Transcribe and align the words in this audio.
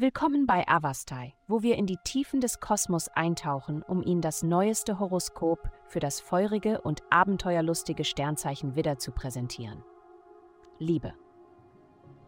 Willkommen 0.00 0.46
bei 0.46 0.64
Avastai, 0.68 1.34
wo 1.48 1.62
wir 1.62 1.74
in 1.74 1.86
die 1.86 1.98
Tiefen 2.04 2.40
des 2.40 2.60
Kosmos 2.60 3.08
eintauchen, 3.08 3.82
um 3.82 4.00
Ihnen 4.00 4.20
das 4.20 4.44
neueste 4.44 5.00
Horoskop 5.00 5.68
für 5.88 5.98
das 5.98 6.20
feurige 6.20 6.80
und 6.82 7.02
abenteuerlustige 7.10 8.04
Sternzeichen 8.04 8.76
Widder 8.76 8.98
zu 8.98 9.10
präsentieren. 9.10 9.82
Liebe. 10.78 11.14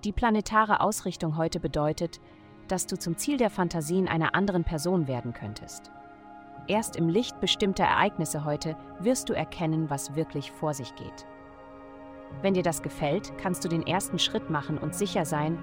Die 0.02 0.10
planetare 0.10 0.80
Ausrichtung 0.80 1.36
heute 1.36 1.60
bedeutet, 1.60 2.20
dass 2.66 2.88
du 2.88 2.98
zum 2.98 3.16
Ziel 3.16 3.36
der 3.36 3.50
Fantasien 3.50 4.08
einer 4.08 4.34
anderen 4.34 4.64
Person 4.64 5.06
werden 5.06 5.32
könntest. 5.32 5.92
Erst 6.66 6.96
im 6.96 7.08
Licht 7.08 7.38
bestimmter 7.38 7.84
Ereignisse 7.84 8.44
heute 8.44 8.76
wirst 8.98 9.28
du 9.28 9.32
erkennen, 9.32 9.88
was 9.90 10.16
wirklich 10.16 10.50
vor 10.50 10.74
sich 10.74 10.92
geht. 10.96 11.24
Wenn 12.42 12.54
dir 12.54 12.64
das 12.64 12.82
gefällt, 12.82 13.38
kannst 13.38 13.64
du 13.64 13.68
den 13.68 13.86
ersten 13.86 14.18
Schritt 14.18 14.50
machen 14.50 14.76
und 14.76 14.92
sicher 14.92 15.24
sein, 15.24 15.56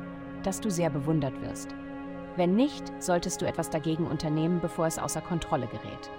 dass 0.43 0.61
du 0.61 0.71
sehr 0.71 0.89
bewundert 0.89 1.41
wirst. 1.41 1.75
Wenn 2.37 2.55
nicht, 2.55 2.93
solltest 2.99 3.41
du 3.41 3.47
etwas 3.47 3.71
dagegen 3.71 4.05
unternehmen, 4.05 4.59
bevor 4.61 4.85
es 4.85 4.99
außer 4.99 5.21
Kontrolle 5.21 5.65
gerät. 5.65 6.11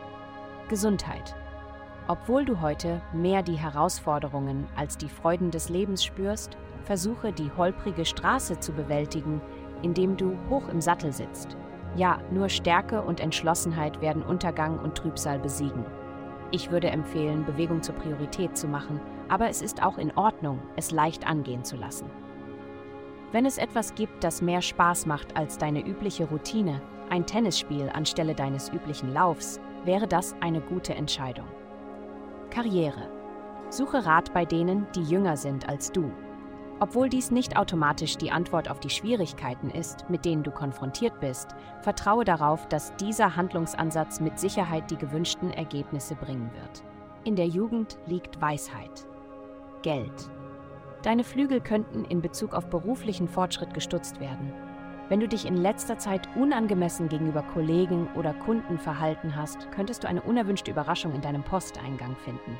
Gesundheit. 0.68 1.36
Obwohl 2.08 2.44
du 2.44 2.60
heute 2.60 3.00
mehr 3.12 3.44
die 3.44 3.54
Herausforderungen 3.54 4.66
als 4.74 4.98
die 4.98 5.08
Freuden 5.08 5.52
des 5.52 5.68
Lebens 5.68 6.04
spürst, 6.04 6.56
versuche 6.82 7.32
die 7.32 7.52
holprige 7.56 8.04
Straße 8.04 8.58
zu 8.58 8.72
bewältigen, 8.72 9.40
indem 9.82 10.16
du 10.16 10.36
hoch 10.50 10.68
im 10.68 10.80
Sattel 10.80 11.12
sitzt. 11.12 11.56
Ja, 11.94 12.18
nur 12.32 12.48
Stärke 12.48 13.00
und 13.02 13.20
Entschlossenheit 13.20 14.00
werden 14.00 14.24
Untergang 14.24 14.80
und 14.80 14.96
Trübsal 14.96 15.38
besiegen. 15.38 15.84
Ich 16.50 16.72
würde 16.72 16.88
empfehlen, 16.88 17.44
Bewegung 17.44 17.80
zur 17.80 17.94
Priorität 17.94 18.56
zu 18.56 18.66
machen, 18.66 19.00
aber 19.28 19.48
es 19.48 19.62
ist 19.62 19.84
auch 19.84 19.98
in 19.98 20.16
Ordnung, 20.16 20.58
es 20.74 20.90
leicht 20.90 21.28
angehen 21.28 21.62
zu 21.62 21.76
lassen. 21.76 22.10
Wenn 23.30 23.44
es 23.44 23.58
etwas 23.58 23.94
gibt, 23.94 24.24
das 24.24 24.40
mehr 24.40 24.62
Spaß 24.62 25.04
macht 25.04 25.36
als 25.36 25.58
deine 25.58 25.86
übliche 25.86 26.24
Routine, 26.24 26.80
ein 27.10 27.26
Tennisspiel 27.26 27.90
anstelle 27.92 28.34
deines 28.34 28.70
üblichen 28.70 29.12
Laufs, 29.12 29.60
wäre 29.84 30.08
das 30.08 30.34
eine 30.40 30.60
gute 30.60 30.94
Entscheidung. 30.94 31.46
Karriere. 32.50 33.10
Suche 33.70 34.06
Rat 34.06 34.32
bei 34.32 34.46
denen, 34.46 34.86
die 34.94 35.02
jünger 35.02 35.36
sind 35.36 35.68
als 35.68 35.92
du. 35.92 36.10
Obwohl 36.80 37.08
dies 37.08 37.30
nicht 37.30 37.56
automatisch 37.56 38.16
die 38.16 38.30
Antwort 38.30 38.70
auf 38.70 38.80
die 38.80 38.88
Schwierigkeiten 38.88 39.68
ist, 39.68 40.08
mit 40.08 40.24
denen 40.24 40.42
du 40.42 40.50
konfrontiert 40.50 41.20
bist, 41.20 41.48
vertraue 41.82 42.24
darauf, 42.24 42.66
dass 42.68 42.94
dieser 42.96 43.36
Handlungsansatz 43.36 44.20
mit 44.20 44.38
Sicherheit 44.38 44.90
die 44.90 44.96
gewünschten 44.96 45.50
Ergebnisse 45.50 46.14
bringen 46.14 46.50
wird. 46.54 46.84
In 47.24 47.36
der 47.36 47.48
Jugend 47.48 47.98
liegt 48.06 48.40
Weisheit. 48.40 49.06
Geld. 49.82 50.30
Deine 51.02 51.22
Flügel 51.22 51.60
könnten 51.60 52.04
in 52.04 52.20
Bezug 52.20 52.54
auf 52.54 52.68
beruflichen 52.68 53.28
Fortschritt 53.28 53.72
gestutzt 53.72 54.20
werden. 54.20 54.52
Wenn 55.08 55.20
du 55.20 55.28
dich 55.28 55.46
in 55.46 55.56
letzter 55.56 55.96
Zeit 55.96 56.28
unangemessen 56.36 57.08
gegenüber 57.08 57.42
Kollegen 57.42 58.08
oder 58.14 58.34
Kunden 58.34 58.78
verhalten 58.78 59.36
hast, 59.36 59.70
könntest 59.70 60.04
du 60.04 60.08
eine 60.08 60.20
unerwünschte 60.22 60.70
Überraschung 60.70 61.14
in 61.14 61.22
deinem 61.22 61.42
Posteingang 61.42 62.16
finden. 62.24 62.58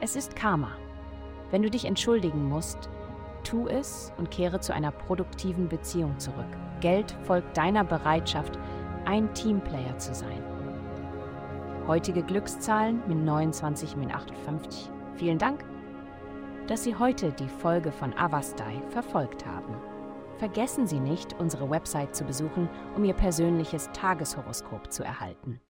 Es 0.00 0.14
ist 0.14 0.36
Karma. 0.36 0.70
Wenn 1.50 1.62
du 1.62 1.70
dich 1.70 1.86
entschuldigen 1.86 2.48
musst, 2.48 2.88
tu 3.42 3.66
es 3.66 4.12
und 4.18 4.30
kehre 4.30 4.60
zu 4.60 4.72
einer 4.72 4.92
produktiven 4.92 5.68
Beziehung 5.68 6.18
zurück. 6.18 6.46
Geld 6.80 7.16
folgt 7.22 7.56
deiner 7.56 7.82
Bereitschaft, 7.82 8.58
ein 9.04 9.32
Teamplayer 9.34 9.98
zu 9.98 10.14
sein. 10.14 10.44
Heutige 11.88 12.22
Glückszahlen 12.22 13.02
mit 13.08 13.18
29 13.18 13.96
mit 13.96 14.14
58. 14.14 14.90
Vielen 15.16 15.38
Dank 15.38 15.64
dass 16.70 16.84
Sie 16.84 16.94
heute 16.94 17.32
die 17.32 17.48
Folge 17.48 17.90
von 17.90 18.14
Avastai 18.16 18.80
verfolgt 18.90 19.44
haben. 19.44 19.74
Vergessen 20.38 20.86
Sie 20.86 21.00
nicht, 21.00 21.34
unsere 21.40 21.68
Website 21.68 22.14
zu 22.14 22.22
besuchen, 22.22 22.68
um 22.94 23.02
Ihr 23.02 23.12
persönliches 23.12 23.90
Tageshoroskop 23.92 24.92
zu 24.92 25.02
erhalten. 25.02 25.58